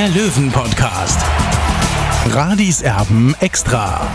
der 0.00 0.08
Löwen-Podcast. 0.08 1.20
Radis 2.30 2.80
Erben 2.80 3.34
extra. 3.40 4.08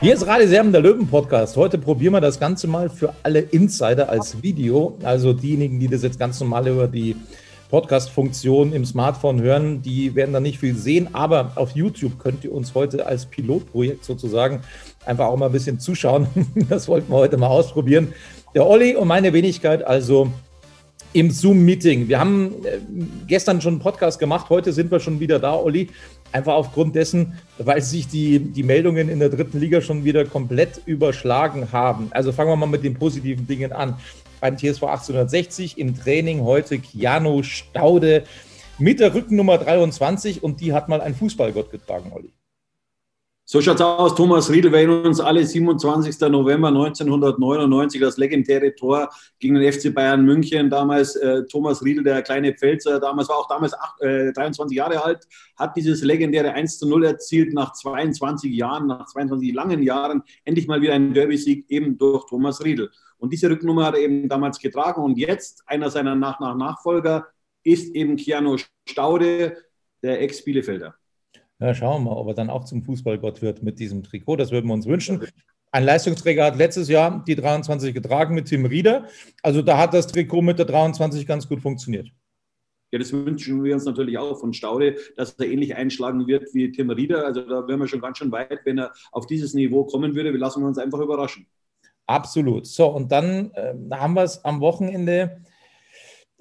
Hier 0.00 0.14
ist 0.14 0.26
Radio 0.26 0.48
Serben, 0.48 0.72
der 0.72 0.80
Löwen-Podcast. 0.80 1.58
Heute 1.58 1.76
probieren 1.76 2.14
wir 2.14 2.22
das 2.22 2.40
Ganze 2.40 2.66
mal 2.66 2.88
für 2.88 3.12
alle 3.22 3.40
Insider 3.40 4.08
als 4.08 4.42
Video. 4.42 4.96
Also 5.02 5.34
diejenigen, 5.34 5.78
die 5.78 5.88
das 5.88 6.02
jetzt 6.02 6.18
ganz 6.18 6.40
normal 6.40 6.68
über 6.68 6.88
die 6.88 7.16
Podcast-Funktion 7.68 8.72
im 8.72 8.86
Smartphone 8.86 9.42
hören, 9.42 9.82
die 9.82 10.14
werden 10.14 10.32
da 10.32 10.40
nicht 10.40 10.58
viel 10.58 10.74
sehen. 10.74 11.10
Aber 11.12 11.52
auf 11.56 11.72
YouTube 11.72 12.18
könnt 12.18 12.42
ihr 12.42 12.52
uns 12.54 12.74
heute 12.74 13.04
als 13.04 13.26
Pilotprojekt 13.26 14.06
sozusagen 14.06 14.62
einfach 15.04 15.26
auch 15.26 15.36
mal 15.36 15.46
ein 15.46 15.52
bisschen 15.52 15.78
zuschauen. 15.80 16.28
Das 16.70 16.88
wollten 16.88 17.12
wir 17.12 17.16
heute 17.16 17.36
mal 17.36 17.48
ausprobieren. 17.48 18.14
Der 18.54 18.66
Olli 18.66 18.96
und 18.96 19.06
meine 19.06 19.34
Wenigkeit, 19.34 19.86
also 19.86 20.32
im 21.16 21.30
Zoom-Meeting. 21.30 22.08
Wir 22.08 22.20
haben 22.20 22.52
äh, 22.66 22.78
gestern 23.26 23.62
schon 23.62 23.74
einen 23.74 23.80
Podcast 23.80 24.18
gemacht, 24.18 24.50
heute 24.50 24.74
sind 24.74 24.90
wir 24.90 25.00
schon 25.00 25.18
wieder 25.18 25.38
da, 25.38 25.54
Olli. 25.54 25.88
Einfach 26.30 26.52
aufgrund 26.52 26.94
dessen, 26.94 27.38
weil 27.56 27.80
sich 27.80 28.06
die, 28.06 28.38
die 28.38 28.62
Meldungen 28.62 29.08
in 29.08 29.18
der 29.18 29.30
dritten 29.30 29.58
Liga 29.58 29.80
schon 29.80 30.04
wieder 30.04 30.26
komplett 30.26 30.82
überschlagen 30.84 31.72
haben. 31.72 32.08
Also 32.10 32.32
fangen 32.32 32.50
wir 32.50 32.56
mal 32.56 32.66
mit 32.66 32.84
den 32.84 32.98
positiven 32.98 33.46
Dingen 33.46 33.72
an. 33.72 33.96
Beim 34.42 34.58
TSV 34.58 34.82
1860 34.82 35.78
im 35.78 35.98
Training 35.98 36.42
heute 36.42 36.78
Keanu 36.78 37.42
Staude 37.42 38.24
mit 38.76 39.00
der 39.00 39.14
Rückennummer 39.14 39.56
23 39.56 40.42
und 40.42 40.60
die 40.60 40.74
hat 40.74 40.90
mal 40.90 41.00
ein 41.00 41.14
Fußballgott 41.14 41.70
getragen, 41.70 42.12
Olli. 42.14 42.30
So 43.48 43.62
schaut's 43.62 43.80
aus. 43.80 44.16
Thomas 44.16 44.50
Riedel, 44.50 44.72
wir 44.72 44.80
erinnern 44.80 45.06
uns 45.06 45.20
alle, 45.20 45.46
27. 45.46 46.18
November 46.22 46.66
1999, 46.66 48.00
das 48.00 48.16
legendäre 48.16 48.74
Tor 48.74 49.08
gegen 49.38 49.54
den 49.54 49.72
FC 49.72 49.94
Bayern 49.94 50.24
München. 50.24 50.68
Damals 50.68 51.14
äh, 51.14 51.44
Thomas 51.44 51.80
Riedel, 51.84 52.02
der 52.02 52.22
kleine 52.22 52.54
Pfälzer, 52.54 52.98
damals 52.98 53.28
war 53.28 53.36
auch 53.36 53.46
damals 53.46 53.72
acht, 53.72 54.02
äh, 54.02 54.32
23 54.32 54.76
Jahre 54.76 55.00
alt, 55.00 55.28
hat 55.56 55.76
dieses 55.76 56.02
legendäre 56.02 56.54
1 56.54 56.80
zu 56.80 56.88
0 56.88 57.04
erzielt 57.04 57.54
nach 57.54 57.72
22 57.72 58.52
Jahren, 58.52 58.88
nach 58.88 59.06
22 59.06 59.54
langen 59.54 59.80
Jahren, 59.80 60.24
endlich 60.44 60.66
mal 60.66 60.80
wieder 60.82 60.94
ein 60.94 61.14
Derby-Sieg 61.14 61.66
eben 61.68 61.96
durch 61.96 62.26
Thomas 62.26 62.64
Riedel. 62.64 62.90
Und 63.18 63.32
diese 63.32 63.48
Rücknummer 63.48 63.86
hat 63.86 63.94
er 63.94 64.00
eben 64.00 64.28
damals 64.28 64.58
getragen. 64.58 65.04
Und 65.04 65.18
jetzt 65.18 65.62
einer 65.66 65.88
seiner 65.88 66.16
Nach 66.16 66.40
-Nach 66.40 66.56
Nachfolger 66.56 67.28
ist 67.62 67.94
eben 67.94 68.16
Keanu 68.16 68.56
Staude, 68.88 69.56
der 70.02 70.20
Ex-Bielefelder. 70.20 70.96
Ja, 71.58 71.74
schauen 71.74 72.04
wir 72.04 72.10
mal, 72.10 72.16
ob 72.16 72.28
er 72.28 72.34
dann 72.34 72.50
auch 72.50 72.64
zum 72.64 72.82
Fußballgott 72.82 73.40
wird 73.40 73.62
mit 73.62 73.78
diesem 73.78 74.02
Trikot. 74.02 74.36
Das 74.36 74.50
würden 74.50 74.66
wir 74.66 74.74
uns 74.74 74.86
wünschen. 74.86 75.26
Ein 75.72 75.84
Leistungsträger 75.84 76.44
hat 76.44 76.56
letztes 76.56 76.88
Jahr 76.88 77.24
die 77.26 77.34
23 77.34 77.94
getragen 77.94 78.34
mit 78.34 78.46
Tim 78.46 78.66
Rieder. 78.66 79.06
Also 79.42 79.62
da 79.62 79.78
hat 79.78 79.94
das 79.94 80.06
Trikot 80.06 80.42
mit 80.42 80.58
der 80.58 80.66
23 80.66 81.26
ganz 81.26 81.48
gut 81.48 81.60
funktioniert. 81.60 82.10
Ja, 82.92 82.98
das 82.98 83.12
wünschen 83.12 83.64
wir 83.64 83.74
uns 83.74 83.84
natürlich 83.84 84.16
auch 84.16 84.38
von 84.38 84.52
Staude, 84.52 84.96
dass 85.16 85.32
er 85.32 85.46
ähnlich 85.46 85.74
einschlagen 85.74 86.26
wird 86.26 86.54
wie 86.54 86.70
Tim 86.70 86.90
Rieder. 86.90 87.24
Also 87.24 87.42
da 87.42 87.66
wären 87.66 87.80
wir 87.80 87.88
schon 87.88 88.00
ganz 88.00 88.18
schön 88.18 88.30
weit, 88.32 88.60
wenn 88.64 88.78
er 88.78 88.92
auf 89.10 89.26
dieses 89.26 89.54
Niveau 89.54 89.84
kommen 89.84 90.14
würde. 90.14 90.32
Wir 90.32 90.40
lassen 90.40 90.62
uns 90.62 90.78
einfach 90.78 91.00
überraschen. 91.00 91.46
Absolut. 92.06 92.66
So, 92.66 92.86
und 92.86 93.10
dann 93.10 93.50
äh, 93.54 93.74
haben 93.92 94.14
wir 94.14 94.22
es 94.22 94.44
am 94.44 94.60
Wochenende 94.60 95.42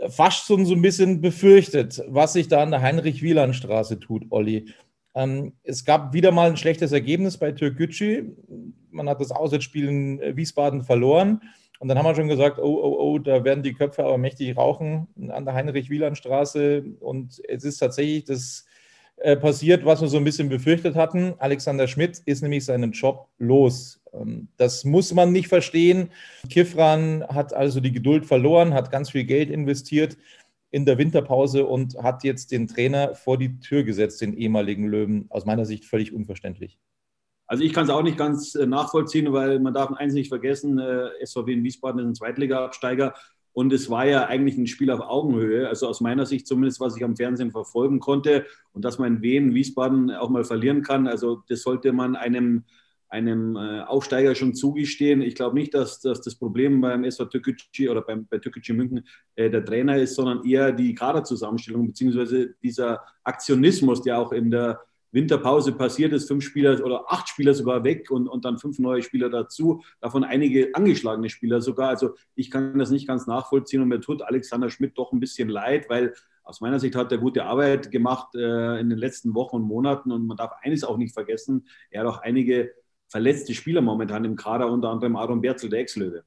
fast 0.10 0.46
schon 0.46 0.66
so 0.66 0.76
ein 0.76 0.82
bisschen 0.82 1.22
befürchtet, 1.22 2.04
was 2.08 2.34
sich 2.34 2.48
da 2.48 2.62
an 2.62 2.72
der 2.72 2.82
Heinrich-Wieland-Straße 2.82 4.00
tut, 4.00 4.26
Olli. 4.30 4.74
Ähm, 5.16 5.54
es 5.64 5.86
gab 5.86 6.14
wieder 6.14 6.32
mal 6.32 6.50
ein 6.50 6.58
schlechtes 6.58 6.92
Ergebnis 6.92 7.38
bei 7.38 7.52
Türkgücü. 7.52 8.34
Man 8.92 9.10
hat 9.10 9.22
das 9.22 9.32
Auswärtsspiel 9.32 9.88
in 9.88 10.22
äh, 10.22 10.36
Wiesbaden 10.36 10.84
verloren. 10.84 11.42
Und 11.80 11.88
dann 11.88 11.98
haben 11.98 12.06
wir 12.06 12.16
schon 12.16 12.28
gesagt, 12.28 12.60
oh, 12.60 12.64
oh, 12.64 12.98
oh, 13.00 13.20
da 13.20 13.44
werden 13.44 13.64
die 13.64 13.74
Köpfe 13.74 14.04
aber 14.04 14.18
mächtig 14.18 14.56
rauchen 14.56 15.08
an 15.30 15.46
der 15.46 15.54
Heinrich-Wieland-Straße. 15.54 16.84
Und 17.00 17.42
es 17.48 17.64
ist 17.64 17.80
tatsächlich 17.80 18.26
das 18.26 18.66
äh, 19.18 19.38
passiert, 19.38 19.86
was 19.86 20.02
wir 20.02 20.08
so 20.08 20.18
ein 20.18 20.24
bisschen 20.24 20.50
befürchtet 20.50 20.96
hatten. 20.96 21.34
Alexander 21.38 21.88
Schmidt 21.88 22.22
ist 22.26 22.42
nämlich 22.42 22.66
seinen 22.66 22.92
Job 22.92 23.28
los. 23.40 24.02
Ähm, 24.14 24.50
das 24.58 24.84
muss 24.84 25.14
man 25.14 25.32
nicht 25.32 25.48
verstehen. 25.48 26.10
Kifran 26.50 27.26
hat 27.28 27.54
also 27.54 27.80
die 27.80 27.94
Geduld 27.94 28.26
verloren, 28.26 28.74
hat 28.74 28.92
ganz 28.92 29.12
viel 29.12 29.24
Geld 29.24 29.50
investiert 29.50 30.18
in 30.72 30.86
der 30.86 30.98
Winterpause 30.98 31.66
und 31.66 31.98
hat 31.98 32.24
jetzt 32.24 32.52
den 32.52 32.68
Trainer 32.68 33.16
vor 33.16 33.38
die 33.38 33.60
Tür 33.60 33.84
gesetzt, 33.84 34.22
den 34.22 34.34
ehemaligen 34.34 34.88
Löwen. 34.88 35.28
Aus 35.30 35.46
meiner 35.46 35.66
Sicht 35.66 35.86
völlig 35.86 36.14
unverständlich. 36.14 36.80
Also 37.48 37.64
ich 37.64 37.74
kann 37.74 37.86
es 37.86 37.90
auch 37.92 38.02
nicht 38.02 38.18
ganz 38.18 38.56
äh, 38.56 38.66
nachvollziehen, 38.66 39.32
weil 39.32 39.60
man 39.60 39.74
darf 39.74 39.92
eins 39.92 40.14
nicht 40.14 40.30
vergessen, 40.30 40.80
äh, 40.80 41.10
SVW 41.24 41.54
in 41.54 41.64
Wiesbaden 41.64 42.00
ist 42.00 42.08
ein 42.08 42.16
Zweitliga-Absteiger 42.16 43.14
und 43.54 43.72
es 43.72 43.90
war 43.90 44.06
ja 44.06 44.26
eigentlich 44.26 44.58
ein 44.58 44.68
Spiel 44.68 44.90
auf 44.92 45.00
Augenhöhe, 45.00 45.70
also 45.70 45.88
aus 45.88 46.02
meiner 46.02 46.26
Sicht 46.26 46.48
zumindest, 46.48 46.80
was 46.80 46.98
ich 46.98 47.04
am 47.04 47.16
Fernsehen 47.16 47.52
verfolgen 47.52 48.00
konnte 48.00 48.46
und 48.74 48.84
dass 48.84 49.00
man 49.00 49.18
in 49.18 49.22
Wien, 49.22 49.54
Wiesbaden 49.54 50.12
auch 50.12 50.30
mal 50.30 50.44
verlieren 50.44 50.82
kann, 50.82 51.08
also 51.08 51.44
das 51.48 51.62
sollte 51.62 51.94
man 51.94 52.16
einem 52.16 52.64
einem 53.16 53.56
äh, 53.56 53.82
Aufsteiger 53.82 54.36
schon 54.36 54.54
zugestehen. 54.54 55.22
Ich 55.22 55.36
glaube 55.36 55.56
nicht, 55.56 55.74
dass, 55.74 56.02
dass, 56.02 56.22
das 56.22 56.36
Problem 56.36 56.82
beim 56.82 57.04
SV 57.04 57.26
Türkgücü 57.26 57.90
oder 57.90 58.02
beim, 58.02 58.28
bei 58.28 58.40
Türkgücü 58.40 58.74
München 58.74 59.08
äh, 59.36 59.50
der 59.50 59.64
Trainer 59.64 59.98
ist, 59.98 60.16
sondern 60.16 60.44
eher 60.44 60.72
die 60.74 60.94
Kaderzusammenstellung 60.94 61.88
beziehungsweise 61.88 62.56
dieser 62.62 63.02
Aktionismus, 63.24 64.02
der 64.02 64.20
auch 64.20 64.34
in 64.34 64.52
der 64.52 64.82
Winterpause 65.12 65.72
passiert 65.72 66.12
ist. 66.12 66.28
Fünf 66.28 66.44
Spieler 66.44 66.84
oder 66.84 67.06
acht 67.08 67.30
Spieler 67.30 67.54
sogar 67.54 67.86
weg 67.86 68.12
und, 68.12 68.28
und 68.28 68.44
dann 68.44 68.58
fünf 68.58 68.80
neue 68.80 69.02
Spieler 69.02 69.30
dazu, 69.30 69.82
davon 70.02 70.26
einige 70.26 70.76
angeschlagene 70.76 71.30
Spieler 71.30 71.62
sogar. 71.62 71.90
Also 71.90 72.16
ich 72.36 72.52
kann 72.52 72.78
das 72.78 72.92
nicht 72.92 73.08
ganz 73.08 73.26
nachvollziehen 73.26 73.82
und 73.82 73.88
mir 73.88 74.02
tut 74.02 74.22
Alexander 74.22 74.70
Schmidt 74.70 74.98
doch 74.98 75.14
ein 75.14 75.22
bisschen 75.22 75.48
leid, 75.48 75.90
weil 75.90 76.14
aus 76.44 76.62
meiner 76.62 76.80
Sicht 76.80 76.96
hat 76.96 77.12
er 77.12 77.18
gute 77.18 77.46
Arbeit 77.46 77.92
gemacht 77.92 78.36
äh, 78.36 78.80
in 78.80 78.90
den 78.90 79.00
letzten 79.00 79.34
Wochen 79.34 79.56
und 79.56 79.64
Monaten 79.64 80.12
und 80.12 80.28
man 80.28 80.38
darf 80.38 80.52
eines 80.62 80.84
auch 80.84 80.98
nicht 80.98 81.14
vergessen, 81.14 81.66
er 81.90 82.02
hat 82.02 82.08
auch 82.08 82.22
einige 82.22 82.74
verletzte 83.08 83.54
Spieler 83.54 83.82
momentan 83.82 84.26
im 84.26 84.36
Kader, 84.36 84.72
unter 84.72 84.90
anderem 84.90 85.16
Aaron 85.16 85.42
Berzel, 85.42 85.70
der 85.70 85.80
Ex-Löwe. 85.80 86.24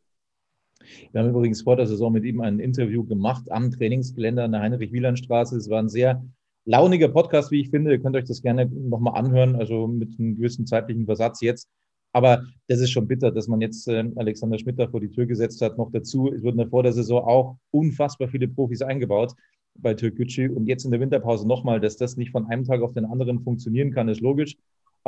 Wir 1.12 1.20
haben 1.20 1.30
übrigens 1.30 1.62
vor 1.62 1.76
der 1.76 1.86
Saison 1.86 2.12
mit 2.12 2.24
ihm 2.24 2.40
ein 2.40 2.60
Interview 2.60 3.04
gemacht 3.04 3.50
am 3.50 3.70
Trainingsgelände 3.70 4.44
an 4.44 4.52
der 4.52 4.60
Heinrich-Wieland-Straße. 4.60 5.56
Es 5.56 5.68
war 5.68 5.80
ein 5.80 5.88
sehr 5.88 6.24
launiger 6.64 7.08
Podcast, 7.08 7.50
wie 7.50 7.60
ich 7.60 7.70
finde. 7.70 7.92
Ihr 7.92 8.00
könnt 8.00 8.16
euch 8.16 8.24
das 8.24 8.42
gerne 8.42 8.66
nochmal 8.66 9.18
anhören, 9.18 9.56
also 9.56 9.86
mit 9.86 10.18
einem 10.18 10.36
gewissen 10.36 10.66
zeitlichen 10.66 11.06
Versatz 11.06 11.40
jetzt. 11.40 11.68
Aber 12.12 12.44
das 12.68 12.80
ist 12.80 12.90
schon 12.90 13.06
bitter, 13.06 13.30
dass 13.30 13.48
man 13.48 13.60
jetzt 13.60 13.86
äh, 13.88 14.04
Alexander 14.16 14.58
Schmidt 14.58 14.78
da 14.78 14.88
vor 14.88 15.00
die 15.00 15.10
Tür 15.10 15.26
gesetzt 15.26 15.60
hat. 15.60 15.76
Noch 15.76 15.90
dazu, 15.90 16.32
es 16.32 16.42
wurden 16.42 16.68
vor 16.68 16.82
der 16.82 16.92
Saison 16.92 17.22
auch 17.22 17.56
unfassbar 17.70 18.28
viele 18.28 18.48
Profis 18.48 18.82
eingebaut 18.82 19.34
bei 19.74 19.94
Türkgücü. 19.94 20.48
Und 20.54 20.66
jetzt 20.66 20.84
in 20.84 20.90
der 20.90 21.00
Winterpause 21.00 21.46
nochmal, 21.46 21.80
dass 21.80 21.96
das 21.96 22.16
nicht 22.16 22.30
von 22.30 22.46
einem 22.46 22.64
Tag 22.64 22.80
auf 22.80 22.92
den 22.92 23.04
anderen 23.04 23.40
funktionieren 23.40 23.92
kann, 23.92 24.08
ist 24.08 24.20
logisch. 24.20 24.56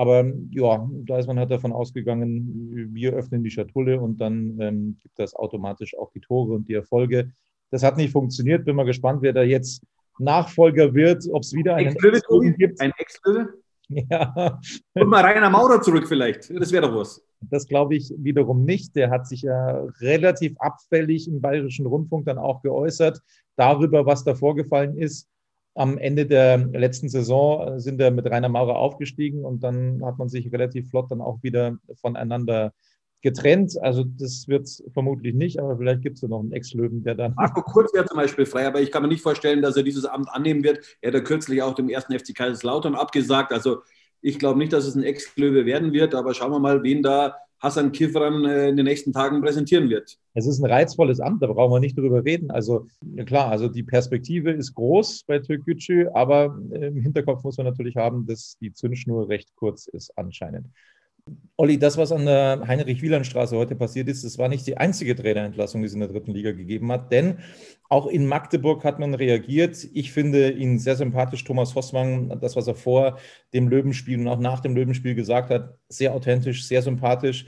Aber 0.01 0.25
ja, 0.51 0.89
da 1.05 1.19
ist 1.19 1.27
man 1.27 1.39
halt 1.39 1.51
davon 1.51 1.73
ausgegangen, 1.73 2.89
wir 2.95 3.13
öffnen 3.13 3.45
die 3.45 3.51
Schatulle 3.51 4.01
und 4.01 4.19
dann 4.19 4.59
ähm, 4.59 4.97
gibt 5.03 5.19
das 5.19 5.35
automatisch 5.35 5.95
auch 5.95 6.11
die 6.13 6.23
Tore 6.23 6.55
und 6.55 6.69
die 6.69 6.73
Erfolge. 6.73 7.33
Das 7.71 7.83
hat 7.83 7.99
nicht 7.99 8.11
funktioniert. 8.11 8.65
Bin 8.65 8.77
mal 8.77 8.87
gespannt, 8.87 9.21
wer 9.21 9.35
da 9.35 9.43
jetzt 9.43 9.83
Nachfolger 10.19 10.95
wird, 10.95 11.27
ob 11.31 11.43
es 11.43 11.53
wieder 11.53 11.75
einen 11.75 11.95
Ex 11.95 12.57
gibt. 12.57 12.81
Ein 12.81 12.93
Ex-Löwe? 12.97 13.49
Ja. 13.91 14.59
Und 14.95 15.09
mal 15.09 15.23
Rainer 15.23 15.51
Maurer 15.51 15.83
zurück 15.83 16.09
vielleicht. 16.09 16.49
Das 16.49 16.73
wäre 16.73 16.89
doch 16.89 16.95
was. 16.95 17.23
Das 17.51 17.67
glaube 17.67 17.95
ich 17.95 18.11
wiederum 18.17 18.65
nicht. 18.65 18.97
Der 18.97 19.11
hat 19.11 19.27
sich 19.27 19.43
ja 19.43 19.85
relativ 20.01 20.59
abfällig 20.61 21.29
im 21.29 21.43
Bayerischen 21.43 21.85
Rundfunk 21.85 22.25
dann 22.25 22.39
auch 22.39 22.63
geäußert 22.63 23.21
darüber, 23.57 24.07
was 24.07 24.25
da 24.25 24.35
vorgefallen 24.35 24.97
ist 24.97 25.29
am 25.75 25.99
Ende 25.99 26.27
der 26.27 26.59
letzten 26.59 27.09
Saison 27.09 27.79
sind 27.79 27.99
wir 27.99 28.11
mit 28.11 28.27
Rainer 28.27 28.49
Maurer 28.49 28.77
aufgestiegen 28.77 29.45
und 29.45 29.63
dann 29.63 30.05
hat 30.05 30.19
man 30.19 30.29
sich 30.29 30.53
relativ 30.53 30.91
flott 30.91 31.11
dann 31.11 31.21
auch 31.21 31.43
wieder 31.43 31.79
voneinander 32.01 32.73
getrennt. 33.23 33.81
Also 33.81 34.05
das 34.05 34.49
wird 34.49 34.65
es 34.65 34.83
vermutlich 34.93 35.35
nicht, 35.35 35.61
aber 35.61 35.77
vielleicht 35.77 36.03
gibt 36.03 36.17
es 36.17 36.23
ja 36.23 36.29
noch 36.29 36.41
einen 36.41 36.53
Ex-Löwen, 36.53 37.03
der 37.03 37.15
dann. 37.15 37.35
Marco 37.35 37.63
Kurz 37.63 37.93
wäre 37.93 38.07
zum 38.07 38.17
Beispiel 38.17 38.47
frei, 38.47 38.67
aber 38.67 38.81
ich 38.81 38.91
kann 38.91 39.03
mir 39.03 39.09
nicht 39.09 39.23
vorstellen, 39.23 39.63
dass 39.63 39.77
er 39.77 39.83
dieses 39.83 40.05
Amt 40.05 40.29
annehmen 40.31 40.65
wird. 40.65 40.81
Er 41.01 41.09
hat 41.09 41.15
ja 41.15 41.21
kürzlich 41.21 41.63
auch 41.63 41.75
dem 41.75 41.89
ersten 41.89 42.19
FC 42.19 42.35
Kaiserslautern 42.35 42.95
abgesagt. 42.95 43.53
Also 43.53 43.83
ich 44.23 44.39
glaube 44.39 44.59
nicht, 44.59 44.73
dass 44.73 44.87
es 44.87 44.95
ein 44.95 45.03
Ex-Löwe 45.03 45.67
werden 45.67 45.93
wird, 45.93 46.15
aber 46.15 46.35
schauen 46.35 46.53
wir 46.53 46.61
mal, 46.61 46.83
wen 46.83 47.03
da 47.03 47.37
Hassan 47.61 47.93
Kifran 47.93 48.45
äh, 48.45 48.69
in 48.69 48.77
den 48.77 48.87
nächsten 48.87 49.13
Tagen 49.13 49.41
präsentieren 49.41 49.89
wird. 49.91 50.19
Es 50.35 50.47
ist 50.47 50.61
ein 50.61 50.71
reizvolles 50.71 51.21
Amt, 51.21 51.43
da 51.43 51.47
brauchen 51.47 51.73
wir 51.73 51.81
nicht 51.81 51.97
drüber 51.97 52.25
reden. 52.25 52.51
Also 52.51 52.87
klar, 53.27 53.51
also 53.51 53.69
die 53.69 53.83
Perspektive 53.83 54.51
ist 54.51 54.75
groß 54.75 55.25
bei 55.27 55.39
Türkgücü, 55.39 56.09
aber 56.15 56.59
im 56.71 57.01
Hinterkopf 57.03 57.45
muss 57.45 57.59
man 57.59 57.67
natürlich 57.67 57.97
haben, 57.97 58.27
dass 58.27 58.57
die 58.61 58.73
Zündschnur 58.73 59.29
recht 59.29 59.55
kurz 59.57 59.87
ist 59.87 60.17
anscheinend. 60.17 60.67
Olli, 61.57 61.79
das, 61.79 61.99
was 61.99 62.11
an 62.11 62.25
der 62.25 62.63
Heinrich-Wieland-Straße 62.67 63.55
heute 63.57 63.77
passiert 63.77 64.09
ist, 64.09 64.25
das 64.25 64.39
war 64.39 64.49
nicht 64.49 64.67
die 64.67 64.79
einzige 64.79 65.15
Trainerentlassung, 65.15 65.83
die 65.83 65.89
es 65.89 65.93
in 65.93 66.01
der 66.01 66.09
dritten 66.09 66.33
Liga 66.33 66.53
gegeben 66.53 66.91
hat, 66.91 67.13
denn 67.13 67.39
auch 67.91 68.07
in 68.07 68.27
Magdeburg 68.27 68.83
hat 68.83 68.99
man 68.99 69.13
reagiert. 69.13 69.87
Ich 69.93 70.13
finde 70.13 70.53
ihn 70.53 70.79
sehr 70.79 70.97
sympathisch, 70.97 71.45
Thomas 71.45 71.75
Hossmann, 71.75 72.39
das, 72.41 72.57
was 72.57 72.67
er 72.67 72.75
vor 72.75 73.19
dem 73.53 73.69
Löwenspiel 73.69 74.19
und 74.19 74.29
auch 74.29 74.39
nach 74.39 74.61
dem 74.61 74.75
Löwenspiel 74.75 75.15
gesagt 75.15 75.51
hat, 75.51 75.77
sehr 75.89 76.15
authentisch, 76.15 76.65
sehr 76.67 76.81
sympathisch. 76.81 77.47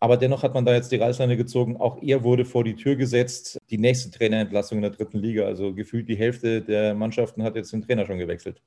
Aber 0.00 0.16
dennoch 0.16 0.42
hat 0.42 0.54
man 0.54 0.64
da 0.64 0.74
jetzt 0.74 0.90
die 0.90 0.96
Reißleine 0.96 1.36
gezogen. 1.36 1.76
Auch 1.76 2.02
er 2.02 2.24
wurde 2.24 2.44
vor 2.44 2.64
die 2.64 2.74
Tür 2.74 2.96
gesetzt. 2.96 3.60
Die 3.70 3.78
nächste 3.78 4.10
Trainerentlassung 4.10 4.78
in 4.78 4.82
der 4.82 4.90
dritten 4.90 5.18
Liga. 5.18 5.44
Also 5.44 5.72
gefühlt 5.74 6.08
die 6.08 6.16
Hälfte 6.16 6.60
der 6.60 6.94
Mannschaften 6.94 7.44
hat 7.44 7.54
jetzt 7.54 7.72
den 7.72 7.82
Trainer 7.82 8.04
schon 8.04 8.18
gewechselt. 8.18 8.60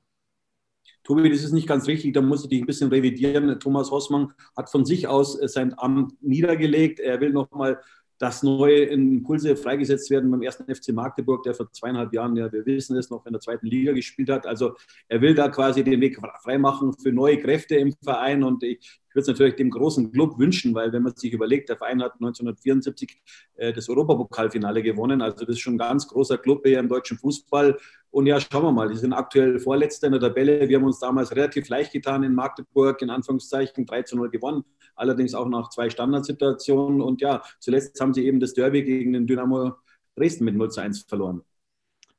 Tobi, 1.06 1.30
das 1.30 1.44
ist 1.44 1.52
nicht 1.52 1.68
ganz 1.68 1.86
richtig, 1.86 2.14
da 2.14 2.20
muss 2.20 2.42
ich 2.42 2.48
dich 2.48 2.60
ein 2.60 2.66
bisschen 2.66 2.90
revidieren. 2.90 3.60
Thomas 3.60 3.92
Hossmann 3.92 4.32
hat 4.56 4.68
von 4.70 4.84
sich 4.84 5.06
aus 5.06 5.40
äh, 5.40 5.46
sein 5.46 5.72
Amt 5.78 6.20
niedergelegt. 6.20 6.98
Er 6.98 7.20
will 7.20 7.30
nochmal 7.30 7.80
dass 8.18 8.42
neue 8.42 8.84
Impulse 8.84 9.56
freigesetzt 9.56 10.10
werden 10.10 10.30
beim 10.30 10.42
ersten 10.42 10.64
FC 10.74 10.88
Magdeburg, 10.92 11.42
der 11.42 11.54
vor 11.54 11.70
zweieinhalb 11.70 12.12
Jahren, 12.14 12.34
ja, 12.34 12.50
wir 12.50 12.64
wissen 12.64 12.96
es, 12.96 13.10
noch 13.10 13.26
in 13.26 13.32
der 13.32 13.40
zweiten 13.40 13.66
Liga 13.66 13.92
gespielt 13.92 14.30
hat. 14.30 14.46
Also 14.46 14.74
er 15.08 15.20
will 15.20 15.34
da 15.34 15.48
quasi 15.48 15.84
den 15.84 16.00
Weg 16.00 16.18
freimachen 16.42 16.94
für 16.94 17.12
neue 17.12 17.38
Kräfte 17.38 17.76
im 17.76 17.92
Verein 18.02 18.42
und 18.42 18.62
ich, 18.62 19.00
würde 19.16 19.22
es 19.22 19.28
natürlich 19.28 19.56
dem 19.56 19.70
großen 19.70 20.12
Club 20.12 20.38
wünschen, 20.38 20.74
weil 20.74 20.92
wenn 20.92 21.02
man 21.02 21.16
sich 21.16 21.32
überlegt, 21.32 21.70
der 21.70 21.78
Verein 21.78 22.02
hat 22.02 22.12
1974 22.14 23.18
äh, 23.54 23.72
das 23.72 23.88
Europapokalfinale 23.88 24.82
gewonnen. 24.82 25.22
Also 25.22 25.46
das 25.46 25.56
ist 25.56 25.60
schon 25.60 25.74
ein 25.74 25.78
ganz 25.78 26.06
großer 26.06 26.36
Club 26.36 26.66
hier 26.66 26.78
im 26.78 26.88
deutschen 26.88 27.16
Fußball. 27.16 27.78
Und 28.10 28.26
ja, 28.26 28.38
schauen 28.38 28.64
wir 28.64 28.72
mal, 28.72 28.90
die 28.90 28.96
sind 28.96 29.14
aktuell 29.14 29.58
Vorletzter 29.58 30.08
in 30.08 30.12
der 30.12 30.20
Tabelle. 30.20 30.68
Wir 30.68 30.76
haben 30.76 30.84
uns 30.84 30.98
damals 30.98 31.34
relativ 31.34 31.66
leicht 31.70 31.92
getan 31.92 32.24
in 32.24 32.34
Magdeburg, 32.34 33.00
in 33.00 33.08
Anführungszeichen 33.08 33.86
3 33.86 34.02
zu 34.02 34.16
0 34.16 34.28
gewonnen, 34.28 34.64
allerdings 34.94 35.34
auch 35.34 35.48
nach 35.48 35.70
zwei 35.70 35.88
Standardsituationen. 35.88 37.00
Und 37.00 37.22
ja, 37.22 37.42
zuletzt 37.58 37.98
haben 37.98 38.12
sie 38.12 38.26
eben 38.26 38.38
das 38.38 38.52
Derby 38.52 38.84
gegen 38.84 39.14
den 39.14 39.26
Dynamo 39.26 39.76
Dresden 40.14 40.44
mit 40.44 40.56
0 40.56 40.70
zu 40.70 40.80
1 40.82 41.06
verloren. 41.08 41.42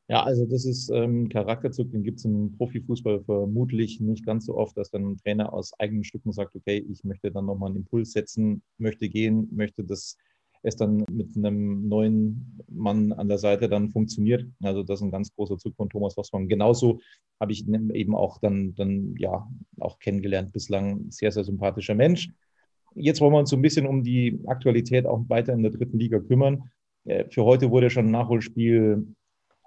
Ja, 0.09 0.23
also 0.23 0.45
das 0.45 0.63
ist 0.65 0.89
ähm, 0.89 1.27
Charakterzug, 1.27 1.91
den 1.91 2.03
gibt 2.03 2.19
es 2.19 2.25
im 2.25 2.53
Profifußball 2.53 3.23
vermutlich 3.25 3.99
nicht 3.99 4.25
ganz 4.25 4.45
so 4.45 4.55
oft, 4.55 4.77
dass 4.77 4.89
dann 4.89 5.03
ein 5.11 5.17
Trainer 5.17 5.51
aus 5.51 5.77
eigenen 5.79 6.05
Stücken 6.05 6.31
sagt, 6.31 6.55
okay, 6.55 6.85
ich 6.89 7.03
möchte 7.03 7.29
dann 7.29 7.45
nochmal 7.45 7.69
einen 7.69 7.79
Impuls 7.79 8.13
setzen, 8.13 8.61
möchte 8.77 9.09
gehen, 9.09 9.49
möchte, 9.51 9.83
dass 9.83 10.15
es 10.63 10.77
dann 10.77 11.03
mit 11.11 11.35
einem 11.35 11.89
neuen 11.89 12.61
Mann 12.69 13.11
an 13.11 13.27
der 13.27 13.37
Seite 13.37 13.67
dann 13.67 13.89
funktioniert. 13.89 14.45
Also 14.61 14.81
das 14.81 14.99
ist 14.99 15.03
ein 15.03 15.11
ganz 15.11 15.33
großer 15.33 15.57
Zug 15.57 15.75
von 15.75 15.89
Thomas 15.89 16.17
Rossmann. 16.17 16.47
Genauso 16.47 16.99
habe 17.39 17.51
ich 17.51 17.67
ihn 17.67 17.89
eben 17.91 18.15
auch 18.15 18.39
dann, 18.39 18.75
dann 18.75 19.13
ja 19.17 19.45
auch 19.79 19.99
kennengelernt, 19.99 20.53
bislang 20.53 21.11
sehr, 21.11 21.33
sehr 21.33 21.43
sympathischer 21.43 21.95
Mensch. 21.95 22.29
Jetzt 22.95 23.19
wollen 23.19 23.33
wir 23.33 23.39
uns 23.39 23.49
so 23.49 23.57
ein 23.57 23.61
bisschen 23.61 23.85
um 23.85 24.03
die 24.03 24.39
Aktualität 24.47 25.05
auch 25.05 25.23
weiter 25.27 25.51
in 25.53 25.63
der 25.63 25.71
dritten 25.71 25.99
Liga 25.99 26.19
kümmern. 26.19 26.71
Äh, 27.03 27.25
für 27.29 27.43
heute 27.43 27.69
wurde 27.71 27.89
schon 27.89 28.07
ein 28.07 28.11
Nachholspiel 28.11 29.05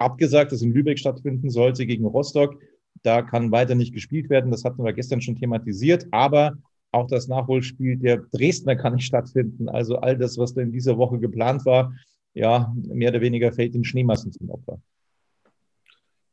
abgesagt, 0.00 0.52
das 0.52 0.62
in 0.62 0.73
Lübeck 0.73 0.99
stattfinden 0.99 1.50
sollte 1.50 1.87
gegen 1.87 2.06
Rostock. 2.06 2.58
Da 3.02 3.23
kann 3.23 3.52
weiter 3.52 3.75
nicht 3.75 3.94
gespielt 3.94 4.31
werden. 4.31 4.50
Das 4.50 4.64
hatten 4.64 4.82
wir 4.85 4.93
gestern 4.93 5.20
schon 5.20 5.37
thematisiert. 5.37 6.06
Aber 6.11 6.55
auch 6.93 7.06
das 7.06 7.29
Nachholspiel 7.29 7.97
der 7.97 8.19
Dresdner 8.32 8.76
kann 8.76 8.94
nicht 8.94 9.06
stattfinden. 9.06 9.69
Also 9.69 9.97
all 9.97 10.17
das, 10.17 10.38
was 10.38 10.55
da 10.55 10.62
in 10.62 10.73
dieser 10.73 10.99
Woche 10.99 11.19
geplant 11.19 11.64
war, 11.64 11.94
ja, 12.35 12.75
mehr 12.75 13.11
oder 13.11 13.20
weniger 13.20 13.52
fällt 13.52 13.75
in 13.75 13.85
Schneemassen 13.85 14.32
zum 14.32 14.50
Opfer. 14.50 14.81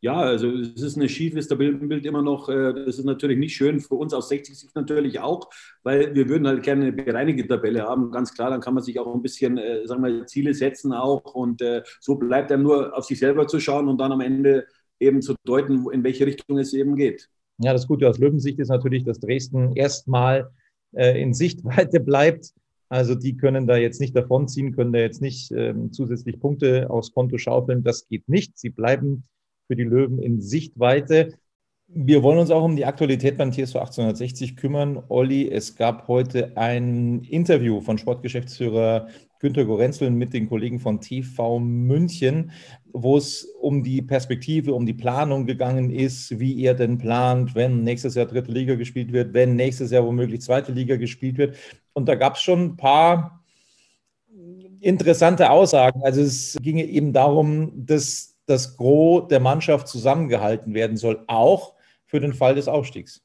Ja, 0.01 0.17
also 0.17 0.49
es 0.51 0.81
ist 0.81 0.95
eine 0.95 1.09
Skifliste 1.09 1.55
Bild 1.55 2.05
immer 2.05 2.21
noch, 2.21 2.49
äh, 2.49 2.73
das 2.73 2.99
ist 2.99 3.05
natürlich 3.05 3.39
nicht 3.39 3.55
schön, 3.55 3.79
für 3.79 3.95
uns 3.95 4.13
aus 4.13 4.29
60 4.29 4.57
Sicht 4.57 4.75
natürlich 4.75 5.19
auch, 5.19 5.49
weil 5.81 6.13
wir 6.13 6.29
würden 6.29 6.47
halt 6.47 6.61
gerne 6.61 6.83
eine 6.83 6.93
bereinigte 6.93 7.47
Tabelle 7.47 7.81
haben, 7.83 8.11
ganz 8.11 8.33
klar, 8.33 8.51
dann 8.51 8.61
kann 8.61 8.75
man 8.75 8.83
sich 8.83 8.99
auch 8.99 9.11
ein 9.13 9.23
bisschen, 9.23 9.57
äh, 9.57 9.87
sagen 9.87 10.03
wir, 10.03 10.27
Ziele 10.27 10.53
setzen 10.53 10.93
auch 10.93 11.33
und 11.33 11.61
äh, 11.61 11.81
so 11.99 12.15
bleibt 12.15 12.51
einem 12.51 12.63
nur 12.63 12.95
auf 12.95 13.05
sich 13.05 13.17
selber 13.17 13.47
zu 13.47 13.59
schauen 13.59 13.87
und 13.87 13.99
dann 13.99 14.11
am 14.11 14.21
Ende 14.21 14.67
eben 14.99 15.21
zu 15.21 15.33
deuten, 15.45 15.89
in 15.91 16.03
welche 16.03 16.27
Richtung 16.27 16.59
es 16.59 16.73
eben 16.73 16.95
geht. 16.95 17.27
Ja, 17.57 17.73
das 17.73 17.87
Gute 17.87 18.07
aus 18.07 18.19
Löwensicht 18.19 18.59
ist 18.59 18.69
natürlich, 18.69 19.03
dass 19.03 19.19
Dresden 19.19 19.75
erstmal 19.75 20.51
in 20.93 21.33
Sichtweite 21.33 21.99
bleibt. 21.99 22.53
Also 22.89 23.15
die 23.15 23.35
können 23.35 23.67
da 23.67 23.75
jetzt 23.75 23.99
nicht 23.99 24.15
davonziehen, 24.15 24.73
können 24.73 24.93
da 24.93 24.99
jetzt 24.99 25.21
nicht 25.21 25.51
ähm, 25.51 25.91
zusätzlich 25.91 26.39
Punkte 26.39 26.89
aufs 26.89 27.11
Konto 27.11 27.37
schaufeln. 27.37 27.83
Das 27.83 28.07
geht 28.07 28.29
nicht. 28.29 28.57
Sie 28.57 28.69
bleiben 28.69 29.23
für 29.67 29.75
die 29.75 29.83
Löwen 29.83 30.19
in 30.19 30.41
Sichtweite. 30.41 31.37
Wir 31.89 32.21
wollen 32.21 32.39
uns 32.39 32.51
auch 32.51 32.63
um 32.63 32.75
die 32.75 32.85
Aktualität 32.85 33.37
beim 33.37 33.51
TSV 33.51 33.77
1860 33.77 34.57
kümmern. 34.57 35.01
Olli, 35.07 35.49
es 35.49 35.75
gab 35.75 36.07
heute 36.07 36.57
ein 36.57 37.21
Interview 37.23 37.79
von 37.79 37.97
Sportgeschäftsführer 37.97 39.07
Günter 39.39 39.65
Gorenzel 39.65 40.09
mit 40.09 40.33
den 40.33 40.49
Kollegen 40.49 40.79
von 40.79 40.99
TV 40.99 41.59
München, 41.59 42.51
wo 42.91 43.17
es 43.17 43.43
um 43.61 43.83
die 43.83 44.01
Perspektive, 44.01 44.73
um 44.73 44.85
die 44.85 44.93
Planung 44.93 45.45
gegangen 45.45 45.91
ist, 45.91 46.39
wie 46.39 46.61
er 46.63 46.73
denn 46.73 46.97
plant, 46.97 47.55
wenn 47.55 47.83
nächstes 47.83 48.15
Jahr 48.15 48.25
dritte 48.25 48.51
Liga 48.51 48.75
gespielt 48.75 49.13
wird, 49.13 49.33
wenn 49.33 49.55
nächstes 49.55 49.91
Jahr 49.91 50.05
womöglich 50.05 50.41
zweite 50.41 50.71
Liga 50.71 50.97
gespielt 50.97 51.37
wird. 51.37 51.55
Und 51.93 52.09
da 52.09 52.15
gab 52.15 52.35
es 52.35 52.41
schon 52.41 52.63
ein 52.63 52.77
paar 52.77 53.45
interessante 54.79 55.49
Aussagen. 55.49 56.01
Also 56.03 56.21
es 56.21 56.57
ging 56.61 56.77
eben 56.77 57.13
darum, 57.13 57.71
dass 57.85 58.36
das 58.47 58.77
Gros 58.77 59.27
der 59.27 59.39
Mannschaft 59.39 59.87
zusammengehalten 59.87 60.73
werden 60.73 60.97
soll, 60.97 61.23
auch 61.27 61.75
für 62.05 62.19
den 62.19 62.33
Fall 62.33 62.55
des 62.55 62.67
Aufstiegs. 62.67 63.21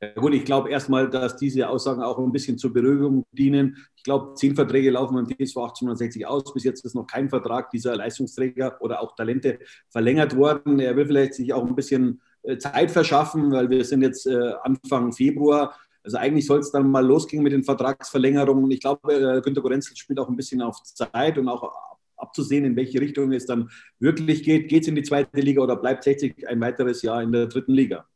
Ja, 0.00 0.10
gut, 0.12 0.34
ich 0.34 0.44
glaube 0.44 0.70
erstmal, 0.70 1.08
dass 1.08 1.38
diese 1.38 1.68
Aussagen 1.68 2.02
auch 2.02 2.18
ein 2.18 2.30
bisschen 2.30 2.58
zur 2.58 2.70
Beruhigung 2.72 3.24
dienen. 3.32 3.78
Ich 3.96 4.02
glaube, 4.02 4.34
zehn 4.34 4.54
Verträge 4.54 4.90
laufen 4.90 5.14
beim 5.14 5.26
TSV 5.26 5.56
1860 5.56 6.26
aus. 6.26 6.52
Bis 6.52 6.64
jetzt 6.64 6.84
ist 6.84 6.94
noch 6.94 7.06
kein 7.06 7.30
Vertrag 7.30 7.70
dieser 7.70 7.96
Leistungsträger 7.96 8.76
oder 8.80 9.00
auch 9.00 9.16
Talente 9.16 9.58
verlängert 9.88 10.36
worden. 10.36 10.78
Er 10.80 10.94
will 10.96 11.06
vielleicht 11.06 11.34
sich 11.34 11.54
auch 11.54 11.66
ein 11.66 11.74
bisschen 11.74 12.20
äh, 12.42 12.58
Zeit 12.58 12.90
verschaffen, 12.90 13.50
weil 13.52 13.70
wir 13.70 13.84
sind 13.86 14.02
jetzt 14.02 14.26
äh, 14.26 14.52
Anfang 14.62 15.14
Februar. 15.14 15.74
Also 16.04 16.18
eigentlich 16.18 16.46
soll 16.46 16.60
es 16.60 16.70
dann 16.70 16.90
mal 16.90 17.04
losgehen 17.04 17.42
mit 17.42 17.52
den 17.52 17.64
Vertragsverlängerungen. 17.64 18.70
Ich 18.70 18.80
glaube, 18.80 19.14
äh, 19.14 19.40
Günter 19.40 19.62
Gorenzel 19.62 19.96
spielt 19.96 20.18
auch 20.18 20.28
ein 20.28 20.36
bisschen 20.36 20.60
auf 20.60 20.82
Zeit 20.82 21.38
und 21.38 21.48
auch 21.48 21.95
abzusehen, 22.16 22.64
in 22.64 22.76
welche 22.76 23.00
Richtung 23.00 23.32
es 23.32 23.46
dann 23.46 23.70
wirklich 23.98 24.42
geht. 24.42 24.68
Geht 24.68 24.82
es 24.82 24.88
in 24.88 24.94
die 24.94 25.02
zweite 25.02 25.40
Liga 25.40 25.62
oder 25.62 25.76
bleibt 25.76 26.04
60 26.04 26.48
ein 26.48 26.60
weiteres 26.60 27.02
Jahr 27.02 27.22
in 27.22 27.32
der 27.32 27.46
dritten 27.46 27.72
Liga? 27.72 28.06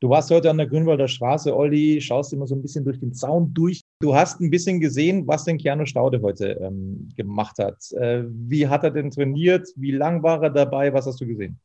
Du 0.00 0.08
warst 0.08 0.30
heute 0.30 0.48
an 0.48 0.58
der 0.58 0.68
Grünwalder 0.68 1.08
Straße, 1.08 1.56
Olli, 1.56 2.00
schaust 2.00 2.32
immer 2.32 2.46
so 2.46 2.54
ein 2.54 2.62
bisschen 2.62 2.84
durch 2.84 3.00
den 3.00 3.14
Zaun 3.14 3.52
durch. 3.52 3.80
Du 4.00 4.14
hast 4.14 4.40
ein 4.40 4.48
bisschen 4.48 4.78
gesehen, 4.78 5.26
was 5.26 5.44
denn 5.44 5.58
Keanu 5.58 5.86
Staude 5.86 6.22
heute 6.22 6.52
ähm, 6.62 7.08
gemacht 7.16 7.58
hat. 7.58 7.90
Äh, 7.92 8.22
wie 8.28 8.68
hat 8.68 8.84
er 8.84 8.92
denn 8.92 9.10
trainiert? 9.10 9.68
Wie 9.74 9.90
lang 9.90 10.22
war 10.22 10.40
er 10.40 10.50
dabei? 10.50 10.92
Was 10.92 11.06
hast 11.06 11.20
du 11.20 11.26
gesehen? 11.26 11.58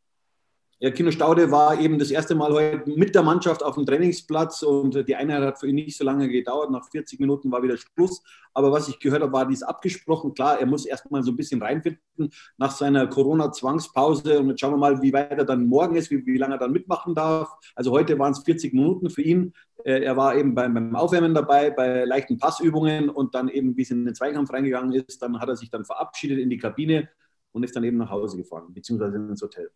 Ja, 0.79 0.91
Kino 0.91 1.11
Staude 1.11 1.49
war 1.49 1.79
eben 1.79 1.97
das 1.97 2.11
erste 2.11 2.35
Mal 2.35 2.51
heute 2.51 2.89
mit 2.89 3.15
der 3.15 3.23
Mannschaft 3.23 3.63
auf 3.63 3.75
dem 3.75 3.85
Trainingsplatz 3.85 4.63
und 4.63 5.07
die 5.07 5.15
Einheit 5.15 5.41
hat 5.41 5.59
für 5.59 5.67
ihn 5.67 5.75
nicht 5.75 5.97
so 5.97 6.03
lange 6.03 6.27
gedauert. 6.27 6.71
Nach 6.71 6.89
40 6.89 7.19
Minuten 7.19 7.51
war 7.51 7.63
wieder 7.63 7.77
Schluss. 7.77 8.21
Aber 8.53 8.71
was 8.71 8.89
ich 8.89 8.99
gehört 8.99 9.21
habe, 9.21 9.31
war 9.31 9.47
dies 9.47 9.63
abgesprochen. 9.63 10.33
Klar, 10.33 10.59
er 10.59 10.65
muss 10.65 10.85
erstmal 10.85 11.23
so 11.23 11.31
ein 11.31 11.37
bisschen 11.37 11.61
reinfinden 11.61 12.31
nach 12.57 12.71
seiner 12.71 13.07
Corona-Zwangspause. 13.07 14.39
Und 14.39 14.49
jetzt 14.49 14.59
schauen 14.59 14.73
wir 14.73 14.77
mal, 14.77 15.01
wie 15.01 15.13
weit 15.13 15.31
er 15.31 15.45
dann 15.45 15.65
morgen 15.65 15.95
ist, 15.95 16.11
wie, 16.11 16.25
wie 16.25 16.37
lange 16.37 16.55
er 16.55 16.59
dann 16.59 16.73
mitmachen 16.73 17.15
darf. 17.15 17.49
Also 17.75 17.91
heute 17.91 18.19
waren 18.19 18.33
es 18.33 18.39
40 18.39 18.73
Minuten 18.73 19.09
für 19.09 19.21
ihn. 19.21 19.53
Äh, 19.85 20.03
er 20.03 20.17
war 20.17 20.35
eben 20.35 20.53
beim, 20.53 20.73
beim 20.73 20.95
Aufwärmen 20.95 21.33
dabei, 21.33 21.71
bei 21.71 22.03
leichten 22.05 22.37
Passübungen 22.37 23.09
und 23.09 23.35
dann 23.35 23.47
eben, 23.47 23.77
wie 23.77 23.83
es 23.83 23.91
in 23.91 24.05
den 24.05 24.15
Zweikampf 24.15 24.51
reingegangen 24.51 24.93
ist, 24.93 25.21
dann 25.21 25.39
hat 25.39 25.49
er 25.49 25.55
sich 25.55 25.69
dann 25.69 25.85
verabschiedet 25.85 26.39
in 26.39 26.49
die 26.49 26.57
Kabine 26.57 27.09
und 27.51 27.63
ist 27.63 27.75
dann 27.75 27.83
eben 27.83 27.97
nach 27.97 28.09
Hause 28.09 28.37
gefahren, 28.37 28.73
beziehungsweise 28.73 29.15
ins 29.17 29.41
Hotel. 29.41 29.71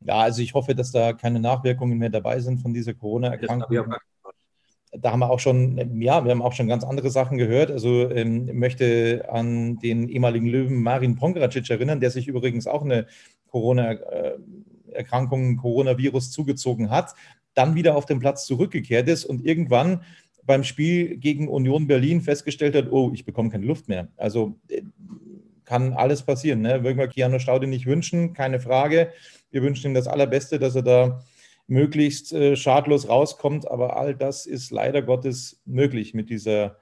Ja, 0.00 0.18
also 0.18 0.42
ich 0.42 0.54
hoffe, 0.54 0.74
dass 0.74 0.92
da 0.92 1.12
keine 1.12 1.40
Nachwirkungen 1.40 1.98
mehr 1.98 2.10
dabei 2.10 2.40
sind 2.40 2.58
von 2.58 2.74
dieser 2.74 2.94
Corona-Erkrankung. 2.94 3.94
Da 4.96 5.10
haben 5.10 5.20
wir 5.20 5.30
auch 5.30 5.40
schon, 5.40 6.00
ja, 6.00 6.24
wir 6.24 6.30
haben 6.30 6.42
auch 6.42 6.52
schon 6.52 6.68
ganz 6.68 6.84
andere 6.84 7.10
Sachen 7.10 7.36
gehört. 7.36 7.70
Also 7.70 8.08
ähm, 8.10 8.48
möchte 8.56 9.26
an 9.28 9.78
den 9.78 10.08
ehemaligen 10.08 10.46
Löwen 10.46 10.82
Marin 10.82 11.16
Pongracic 11.16 11.68
erinnern, 11.68 12.00
der 12.00 12.10
sich 12.10 12.28
übrigens 12.28 12.68
auch 12.68 12.82
eine 12.82 13.06
Corona-Erkrankung, 13.48 15.56
Coronavirus 15.56 16.30
zugezogen 16.30 16.90
hat, 16.90 17.14
dann 17.54 17.74
wieder 17.74 17.96
auf 17.96 18.06
den 18.06 18.20
Platz 18.20 18.46
zurückgekehrt 18.46 19.08
ist 19.08 19.24
und 19.24 19.44
irgendwann 19.44 20.02
beim 20.46 20.64
Spiel 20.64 21.16
gegen 21.16 21.48
Union 21.48 21.86
Berlin 21.86 22.20
festgestellt 22.20 22.74
hat, 22.74 22.92
oh, 22.92 23.10
ich 23.14 23.24
bekomme 23.24 23.50
keine 23.50 23.66
Luft 23.66 23.88
mehr. 23.88 24.08
Also 24.16 24.58
äh, 24.68 24.82
kann 25.64 25.92
alles 25.92 26.22
passieren. 26.22 26.60
Ne? 26.60 26.84
Würden 26.84 26.98
wir 26.98 27.08
Keanu 27.08 27.38
Staude 27.38 27.66
nicht 27.66 27.86
wünschen, 27.86 28.32
keine 28.34 28.60
Frage. 28.60 29.12
Wir 29.50 29.62
wünschen 29.62 29.90
ihm 29.90 29.94
das 29.94 30.08
Allerbeste, 30.08 30.58
dass 30.58 30.74
er 30.74 30.82
da 30.82 31.24
möglichst 31.66 32.32
äh, 32.32 32.56
schadlos 32.56 33.08
rauskommt. 33.08 33.70
Aber 33.70 33.96
all 33.96 34.14
das 34.14 34.46
ist 34.46 34.70
leider 34.70 35.02
Gottes 35.02 35.62
möglich 35.64 36.14
mit 36.14 36.30
dieser 36.30 36.76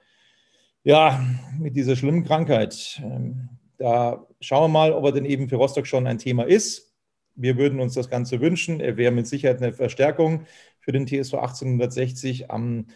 Ja, 0.85 1.25
mit 1.59 1.77
dieser 1.77 1.95
schlimmen 1.97 2.25
Krankheit. 2.25 3.01
Ähm, 3.05 3.49
da 3.79 4.27
schauen 4.41 4.65
wir 4.65 4.69
mal, 4.69 4.93
ob 4.93 5.05
er 5.05 5.13
denn 5.13 5.25
eben 5.25 5.49
für 5.49 5.57
Rostock 5.57 5.87
schon 5.87 6.07
ein 6.07 6.19
Thema 6.19 6.45
ist. 6.45 6.93
Wir 7.35 7.57
würden 7.57 7.81
uns 7.81 7.95
das 7.95 8.11
Ganze 8.11 8.41
wünschen. 8.41 8.81
Er 8.81 8.97
wäre 8.97 9.13
mit 9.13 9.27
Sicherheit 9.27 9.63
eine 9.63 9.73
Verstärkung 9.73 10.45
für 10.81 10.93
den 10.93 11.07
TSV 11.07 11.35
1860. 11.35 12.51
Am 12.51 12.87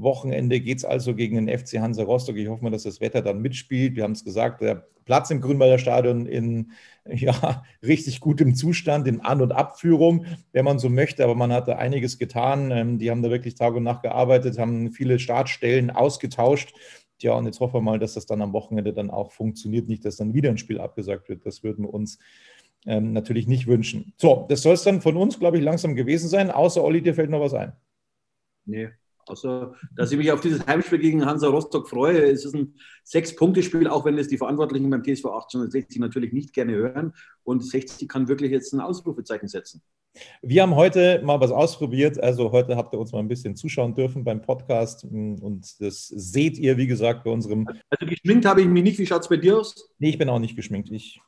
Wochenende 0.00 0.60
geht 0.60 0.78
es 0.78 0.84
also 0.84 1.14
gegen 1.14 1.36
den 1.36 1.58
FC 1.58 1.78
Hansa 1.78 2.02
Rostock. 2.02 2.36
Ich 2.36 2.48
hoffe 2.48 2.62
mal, 2.62 2.70
dass 2.70 2.84
das 2.84 3.00
Wetter 3.00 3.22
dann 3.22 3.40
mitspielt. 3.40 3.96
Wir 3.96 4.04
haben 4.04 4.12
es 4.12 4.24
gesagt, 4.24 4.60
der 4.60 4.86
Platz 5.04 5.30
im 5.30 5.40
Grünwalder 5.40 5.78
Stadion 5.78 6.26
in 6.26 6.72
ja, 7.08 7.64
richtig 7.82 8.20
gutem 8.20 8.54
Zustand, 8.54 9.06
in 9.06 9.20
An- 9.20 9.40
und 9.40 9.52
Abführung, 9.52 10.26
wenn 10.52 10.64
man 10.64 10.78
so 10.78 10.88
möchte. 10.88 11.24
Aber 11.24 11.34
man 11.34 11.52
hat 11.52 11.68
da 11.68 11.76
einiges 11.76 12.18
getan. 12.18 12.70
Ähm, 12.70 12.98
die 12.98 13.10
haben 13.10 13.22
da 13.22 13.30
wirklich 13.30 13.54
Tag 13.54 13.74
und 13.74 13.84
Nacht 13.84 14.02
gearbeitet, 14.02 14.58
haben 14.58 14.90
viele 14.90 15.18
Startstellen 15.18 15.90
ausgetauscht. 15.90 16.74
Tja, 17.18 17.32
und 17.32 17.46
jetzt 17.46 17.60
hoffen 17.60 17.74
wir 17.74 17.80
mal, 17.80 17.98
dass 17.98 18.14
das 18.14 18.26
dann 18.26 18.42
am 18.42 18.52
Wochenende 18.52 18.92
dann 18.92 19.10
auch 19.10 19.32
funktioniert, 19.32 19.88
nicht, 19.88 20.04
dass 20.04 20.16
dann 20.16 20.34
wieder 20.34 20.50
ein 20.50 20.58
Spiel 20.58 20.80
abgesagt 20.80 21.28
wird. 21.30 21.46
Das 21.46 21.62
würden 21.62 21.86
wir 21.86 21.94
uns 21.94 22.18
ähm, 22.84 23.12
natürlich 23.12 23.46
nicht 23.46 23.66
wünschen. 23.66 24.12
So, 24.18 24.44
das 24.50 24.62
soll 24.62 24.74
es 24.74 24.82
dann 24.82 25.00
von 25.00 25.16
uns, 25.16 25.38
glaube 25.38 25.56
ich, 25.56 25.64
langsam 25.64 25.94
gewesen 25.94 26.28
sein. 26.28 26.50
Außer 26.50 26.84
Olli, 26.84 27.00
dir 27.00 27.14
fällt 27.14 27.30
noch 27.30 27.40
was 27.40 27.54
ein. 27.54 27.72
Nee, 28.66 28.90
also, 29.28 29.74
dass 29.94 30.12
ich 30.12 30.18
mich 30.18 30.30
auf 30.32 30.40
dieses 30.40 30.66
Heimspiel 30.66 30.98
gegen 30.98 31.26
Hansa 31.26 31.48
Rostock 31.48 31.88
freue. 31.88 32.30
Es 32.30 32.44
ist 32.44 32.54
ein 32.54 32.74
Sechs-Punkte-Spiel, 33.04 33.88
auch 33.88 34.04
wenn 34.04 34.18
es 34.18 34.28
die 34.28 34.38
Verantwortlichen 34.38 34.90
beim 34.90 35.02
TSV 35.02 35.26
1860 35.26 36.00
natürlich 36.00 36.32
nicht 36.32 36.52
gerne 36.52 36.72
hören. 36.72 37.12
Und 37.42 37.64
60 37.64 38.08
kann 38.08 38.28
wirklich 38.28 38.50
jetzt 38.50 38.72
ein 38.72 38.80
Ausrufezeichen 38.80 39.48
setzen. 39.48 39.82
Wir 40.42 40.62
haben 40.62 40.74
heute 40.74 41.20
mal 41.22 41.40
was 41.40 41.50
ausprobiert. 41.50 42.22
Also 42.22 42.52
heute 42.52 42.76
habt 42.76 42.94
ihr 42.94 42.98
uns 42.98 43.12
mal 43.12 43.18
ein 43.18 43.28
bisschen 43.28 43.56
zuschauen 43.56 43.94
dürfen 43.94 44.24
beim 44.24 44.40
Podcast. 44.40 45.04
Und 45.04 45.80
das 45.80 46.08
seht 46.08 46.58
ihr, 46.58 46.76
wie 46.76 46.86
gesagt, 46.86 47.24
bei 47.24 47.30
unserem. 47.30 47.66
Also 47.90 48.06
geschminkt 48.06 48.46
habe 48.46 48.62
ich 48.62 48.68
mich 48.68 48.82
nicht. 48.82 48.98
Wie 48.98 49.06
schaut 49.06 49.22
es 49.22 49.28
bei 49.28 49.36
dir 49.36 49.58
aus? 49.58 49.90
Nee, 49.98 50.10
ich 50.10 50.18
bin 50.18 50.28
auch 50.28 50.38
nicht 50.38 50.56
geschminkt. 50.56 50.90
Ich 50.90 51.20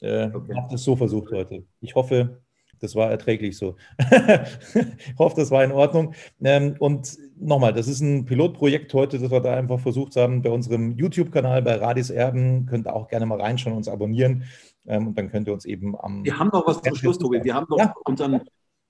äh, 0.00 0.26
okay. 0.26 0.54
habe 0.54 0.68
das 0.70 0.84
so 0.84 0.96
versucht 0.96 1.32
heute. 1.32 1.64
Ich 1.80 1.94
hoffe, 1.94 2.42
das 2.82 2.96
war 2.96 3.10
erträglich 3.10 3.56
so. 3.56 3.76
ich 3.98 5.18
hoffe, 5.18 5.36
das 5.36 5.50
war 5.50 5.62
in 5.62 5.72
Ordnung. 5.72 6.14
Ähm, 6.42 6.74
und 6.78 7.16
nochmal, 7.36 7.72
das 7.72 7.86
ist 7.86 8.00
ein 8.00 8.24
Pilotprojekt 8.24 8.92
heute, 8.94 9.18
das 9.18 9.30
wir 9.30 9.40
da 9.40 9.54
einfach 9.54 9.78
versucht 9.78 10.16
haben 10.16 10.42
bei 10.42 10.50
unserem 10.50 10.98
YouTube-Kanal 10.98 11.62
bei 11.62 11.76
Radis 11.76 12.10
Erben. 12.10 12.66
Könnt 12.66 12.86
ihr 12.86 12.94
auch 12.94 13.08
gerne 13.08 13.26
mal 13.26 13.40
reinschauen, 13.40 13.76
uns 13.76 13.88
abonnieren. 13.88 14.44
Ähm, 14.86 15.08
und 15.08 15.18
dann 15.18 15.30
könnt 15.30 15.46
ihr 15.46 15.52
uns 15.52 15.64
eben 15.64 15.98
am. 15.98 16.24
Wir 16.24 16.38
haben 16.38 16.50
noch 16.52 16.66
was 16.66 16.82
zum 16.82 16.94
Schluss, 16.96 17.18
Tobi. 17.18 17.42
Wir 17.44 17.54
haben 17.54 17.66
doch 17.68 17.78
ja. 17.78 17.94
unseren. 18.04 18.42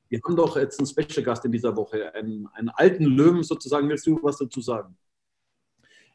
Wir 0.08 0.20
haben 0.26 0.36
doch 0.36 0.56
jetzt 0.56 0.78
einen 0.78 0.86
Special 0.86 1.24
Gast 1.24 1.44
in 1.44 1.52
dieser 1.52 1.74
Woche, 1.74 2.14
einen, 2.14 2.46
einen 2.52 2.68
alten 2.70 3.04
Löwen 3.04 3.42
sozusagen. 3.42 3.88
Willst 3.88 4.06
du 4.06 4.18
was 4.22 4.36
dazu 4.36 4.60
sagen? 4.60 4.96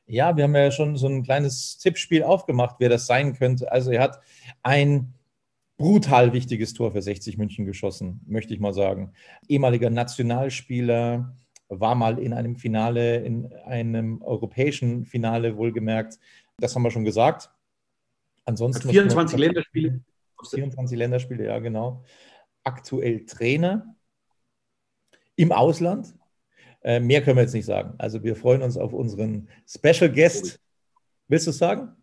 Ja, 0.05 0.38
wir 0.38 0.46
haben 0.46 0.55
ja 0.55 0.72
schon 0.72 0.96
so 0.96 1.07
ein 1.07 1.24
kleines 1.24 1.79
Tippspiel 1.79 2.24
aufgemacht, 2.24 2.77
wer 2.79 2.89
das 2.89 3.07
sein 3.07 3.34
könnte. 3.34 3.72
Also 3.72 3.91
er 3.91 4.03
hat 4.03 4.22
ein 4.63 5.13
brutal 5.77 6.34
wichtiges 6.34 6.74
Tor 6.74 6.91
für 6.91 7.01
60 7.01 7.38
München 7.38 7.65
geschossen, 7.65 8.22
möchte 8.25 8.53
ich 8.53 8.60
mal 8.60 8.74
sagen. 8.74 9.13
Ehemaliger 9.48 9.89
Nationalspieler, 9.89 11.36
war 11.69 11.96
mal 11.96 12.19
in 12.19 12.34
einem 12.34 12.55
Finale, 12.55 13.17
in 13.17 13.53
einem 13.65 14.22
europäischen 14.22 15.05
Finale 15.05 15.57
wohlgemerkt. 15.57 16.19
Das 16.60 16.75
haben 16.75 16.84
wir 16.84 16.91
schon 16.91 17.05
gesagt. 17.05 17.51
Ansonsten 18.46 18.89
24 18.89 19.38
Länderspiele. 19.38 20.01
24 20.50 20.98
Länderspiele, 20.98 21.46
ja, 21.46 21.60
genau. 21.60 22.03
Aktuell 22.63 23.25
Trainer 23.25 23.96
im 25.36 25.51
Ausland. 25.51 26.15
Äh, 26.81 27.00
mehr 27.00 27.22
können 27.22 27.38
wir 27.38 27.43
jetzt 27.43 27.53
nicht 27.53 27.65
sagen. 27.65 27.96
Also 27.98 28.24
wir 28.24 28.36
freuen 28.36 28.62
uns 28.62 28.77
auf 28.77 28.93
unseren 28.93 29.50
Special 29.67 30.12
Guest. 30.12 30.60
Willst 31.27 31.48
du 31.48 31.51
es 31.51 31.57
sagen? 31.57 31.96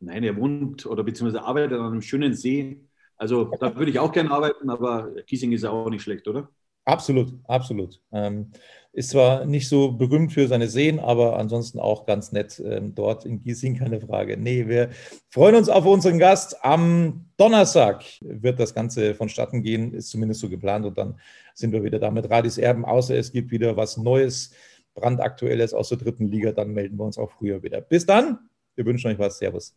Nein, 0.00 0.24
er 0.24 0.36
wohnt 0.36 0.86
oder 0.86 1.02
beziehungsweise 1.02 1.44
arbeitet 1.44 1.78
an 1.78 1.86
einem 1.86 2.02
schönen 2.02 2.34
See. 2.34 2.80
Also 3.16 3.50
da 3.58 3.76
würde 3.76 3.90
ich 3.90 3.98
auch 3.98 4.12
gerne 4.12 4.30
arbeiten, 4.30 4.68
aber 4.68 5.10
Giesing 5.26 5.52
ist 5.52 5.62
ja 5.62 5.70
auch 5.70 5.88
nicht 5.88 6.02
schlecht, 6.02 6.28
oder? 6.28 6.50
Absolut, 6.86 7.34
absolut. 7.48 8.00
Ähm, 8.12 8.52
ist 8.92 9.10
zwar 9.10 9.44
nicht 9.44 9.68
so 9.68 9.90
berühmt 9.92 10.32
für 10.32 10.46
seine 10.46 10.68
Seen, 10.68 11.00
aber 11.00 11.36
ansonsten 11.36 11.80
auch 11.80 12.06
ganz 12.06 12.30
nett 12.30 12.62
ähm, 12.64 12.94
dort 12.94 13.26
in 13.26 13.42
Giesing, 13.42 13.76
keine 13.78 14.00
Frage. 14.00 14.36
Nee, 14.36 14.68
wir 14.68 14.90
freuen 15.28 15.56
uns 15.56 15.68
auf 15.68 15.84
unseren 15.84 16.18
Gast. 16.18 16.64
Am 16.64 17.26
Donnerstag 17.36 18.04
wird 18.20 18.60
das 18.60 18.72
Ganze 18.72 19.14
vonstatten 19.14 19.62
gehen, 19.62 19.94
ist 19.94 20.10
zumindest 20.10 20.40
so 20.40 20.48
geplant 20.48 20.86
und 20.86 20.96
dann 20.96 21.18
sind 21.54 21.72
wir 21.72 21.82
wieder 21.82 21.98
da 21.98 22.10
mit 22.10 22.30
Radis 22.30 22.56
Erben, 22.56 22.84
außer 22.84 23.16
es 23.16 23.32
gibt 23.32 23.50
wieder 23.50 23.76
was 23.76 23.96
Neues, 23.96 24.52
brandaktuelles 24.94 25.74
aus 25.74 25.88
der 25.88 25.98
dritten 25.98 26.28
Liga, 26.28 26.52
dann 26.52 26.72
melden 26.72 26.98
wir 26.98 27.04
uns 27.04 27.18
auch 27.18 27.32
früher 27.32 27.62
wieder. 27.62 27.80
Bis 27.80 28.06
dann, 28.06 28.38
wir 28.76 28.86
wünschen 28.86 29.10
euch 29.10 29.18
was. 29.18 29.38
Servus. 29.38 29.76